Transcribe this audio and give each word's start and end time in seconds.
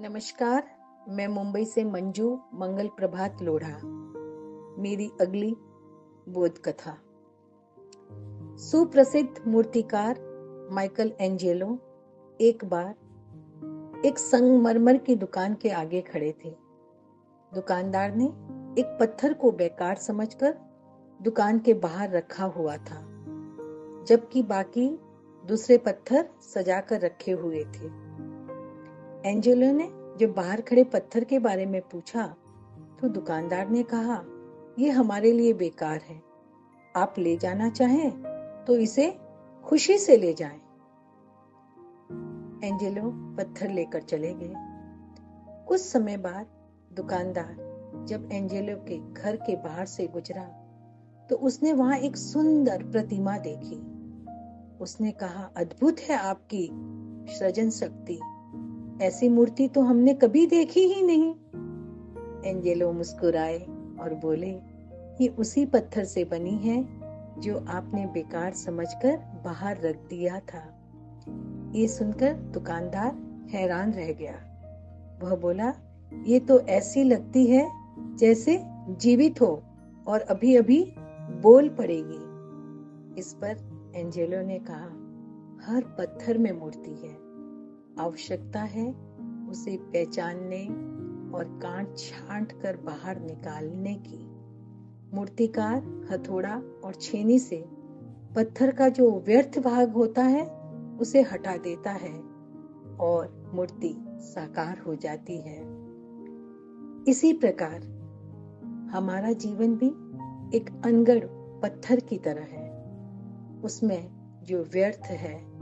नमस्कार, 0.00 0.64
मैं 1.08 1.28
मुंबई 1.28 1.64
से 1.64 1.84
मंजू, 1.84 2.38
मंगल 2.54 2.88
प्रभात 2.88 3.42
लोढ़ा। 3.42 3.78
मेरी 4.82 5.10
अगली 5.20 5.56
बोध 6.28 6.58
कथा 6.58 6.98
सुप्रसिद्ध 8.56 9.48
मूर्तिकार 9.48 10.20
माइकल 10.72 11.12
एंजेलो 11.20 11.78
एक 12.40 12.64
बार 12.64 12.94
एक 14.06 14.18
संगमरमर 14.18 14.96
की 14.96 15.16
दुकान 15.16 15.54
के 15.54 15.70
आगे 15.70 16.00
खड़े 16.00 16.34
थे। 16.44 16.50
दुकानदार 17.54 18.14
ने 18.14 18.26
एक 18.80 18.96
पत्थर 19.00 19.32
को 19.34 19.50
बेकार 19.52 19.96
समझकर 19.96 20.58
दुकान 21.22 21.58
के 21.58 21.74
बाहर 21.74 22.10
रखा 22.10 22.44
हुआ 22.44 22.76
था, 22.76 23.00
जबकि 24.08 24.42
बाकी 24.42 24.98
दूसरे 25.46 25.78
पत्थर 25.78 26.28
सजाकर 26.54 27.00
रखे 27.00 27.32
हुए 27.32 27.64
थे। 27.64 28.08
एंजेलो 29.26 29.70
ने 29.72 29.88
जब 30.18 30.32
बाहर 30.32 30.60
खड़े 30.60 30.84
पत्थर 30.84 31.24
के 31.24 31.38
बारे 31.38 31.66
में 31.66 31.80
पूछा 31.82 32.26
तो 33.00 33.08
दुकानदार 33.08 33.68
ने 33.68 33.82
कहा 33.82 34.22
यह 34.78 34.98
हमारे 34.98 35.32
लिए 35.32 35.52
बेकार 35.52 36.00
है। 36.00 36.20
आप 36.96 37.14
ले 37.18 37.36
जाना 37.36 37.70
चाहें 37.70 38.10
तो 38.66 38.76
इसे 38.76 39.18
खुशी 39.64 39.98
से 39.98 40.16
ले 40.16 40.32
जाएँ। 40.34 40.60
एंजेलो 42.64 43.10
पत्थर 43.36 43.70
लेकर 43.70 44.02
चले 44.02 44.32
गए। 44.34 44.52
कुछ 45.68 45.80
समय 45.80 46.16
बाद 46.16 46.46
दुकानदार 46.96 48.04
जब 48.08 48.28
एंजेलो 48.32 48.76
के 48.88 48.98
घर 49.12 49.36
के 49.36 49.56
बाहर 49.56 49.86
से 49.86 50.06
गुजरा 50.06 50.44
तो 51.30 51.36
उसने 51.36 51.72
वहाँ 51.72 51.98
एक 51.98 52.16
सुंदर 52.16 52.82
प्रतिमा 52.82 53.38
देखी। 53.38 53.80
उसने 54.80 55.10
कहा, 55.10 55.50
अद्भुत 55.56 56.00
है 56.00 56.16
आपकी 56.16 56.68
सृजन 57.38 57.70
शक्ति 57.70 58.20
ऐसी 59.02 59.28
मूर्ति 59.28 59.68
तो 59.68 59.80
हमने 59.80 60.14
कभी 60.14 60.46
देखी 60.46 60.80
ही 60.80 61.02
नहीं। 61.02 61.34
एंजेलो 62.44 62.92
मुस्कुराए 62.92 63.58
और 64.00 64.14
बोले, 64.14 64.50
ये 65.20 65.28
उसी 65.28 65.66
पत्थर 65.66 66.04
से 66.04 66.24
बनी 66.24 66.50
है 66.50 66.86
जो 67.40 67.58
आपने 67.68 68.06
बेकार 68.06 68.52
समझकर 68.52 69.16
बाहर 69.44 69.80
रख 69.80 69.96
दिया 69.96 70.40
था। 70.40 70.62
ये 71.74 71.88
सुनकर 71.88 72.32
दुकानदार 72.32 73.16
हैरान 73.50 73.92
रह 73.92 74.12
गया। 74.12 74.34
वह 75.22 75.36
बोला, 75.36 75.72
ये 76.26 76.40
तो 76.40 76.60
ऐसी 76.60 77.04
लगती 77.04 77.46
है 77.46 77.70
जैसे 78.16 78.60
जीवित 78.88 79.40
हो 79.40 79.62
और 80.06 80.20
अभी 80.20 80.56
अभी 80.56 80.92
बोल 81.42 81.68
पड़ेगी। 81.68 82.20
इस 83.20 83.32
पर 83.32 83.56
एंजेलो 83.96 84.42
ने 84.42 84.58
कहा, 84.58 84.90
हर 85.66 85.82
पत्थर 85.98 86.38
में 86.38 86.52
मूर्ति 86.52 86.90
है। 86.90 87.27
आवश्यकता 87.98 88.60
है, 88.60 88.94
उसे 89.50 89.76
पहचानने 89.76 90.64
और 91.36 91.44
कांट 91.62 91.96
छांट 91.96 92.52
कर 92.52 92.76
बाहर 92.76 93.20
निकालने 93.20 93.94
की। 93.94 94.24
मूर्तिकार 95.16 96.08
हथौड़ा 96.12 96.62
और 96.84 96.94
छेनी 96.94 97.38
से 97.38 97.64
पत्थर 98.36 98.70
का 98.70 98.88
जो 98.88 99.20
व्यर्थ 99.26 99.58
भाग 99.58 99.92
होता 99.92 100.22
है, 100.22 100.46
उसे 101.00 101.22
हटा 101.22 101.56
देता 101.56 101.90
है 101.90 102.20
और 103.00 103.50
मूर्ति 103.54 103.96
साकार 104.08 104.78
हो 104.78 104.94
जाती 104.94 105.36
है। 105.36 105.58
इसी 107.08 107.32
प्रकार 107.32 107.82
हमारा 108.92 109.32
जीवन 109.32 109.74
भी 109.76 109.88
एक 110.56 110.82
अनगढ़ 110.84 111.24
पत्थर 111.62 112.00
की 112.00 112.18
तरह 112.18 112.42
है। 112.42 112.68
उसमें 113.64 114.10
जो 114.44 114.62
व्यर्थ 114.62 115.06
है 115.06 115.57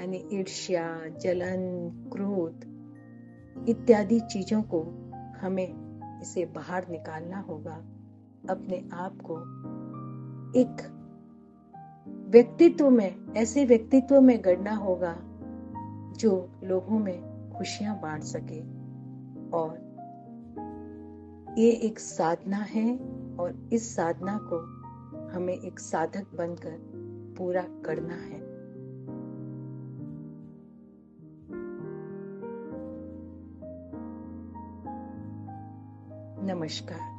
यानी 0.00 0.28
ईर्ष्या, 0.32 1.08
जलन, 1.08 1.90
क्रोध 2.12 2.70
इत्यादि 3.68 4.20
चीज़ों 4.20 4.62
को 4.62 4.82
हमें 5.40 5.90
इसे 6.22 6.44
बाहर 6.44 6.88
निकालना 6.88 7.40
होगा। 7.40 7.74
अपने 8.50 8.88
आप 8.92 9.18
को 9.30 9.36
एक 10.60 10.76
व्यक्तित्व 12.28 12.90
में, 12.90 13.32
ऐसे 13.36 13.64
व्यक्तित्व 13.64 14.20
में 14.20 14.44
गढ़ना 14.44 14.74
होगा 14.74 15.16
जो 16.16 16.52
लोगों 16.64 16.98
में 16.98 17.50
खुशियाँ 17.58 18.00
बांट 18.00 18.22
सके। 18.22 18.60
और 19.50 19.90
ये 21.58 21.70
एक 21.70 21.98
साधना 21.98 22.56
है 22.56 22.98
और 23.40 23.68
इस 23.72 23.96
साधना 23.96 24.38
को 24.42 24.58
हमें 25.36 25.54
एक 25.54 25.80
साधक 25.80 26.26
बनकर 26.34 26.78
पूरा 27.38 27.62
करना 27.62 28.14
है। 28.14 28.49
नमस्कार। 36.50 37.10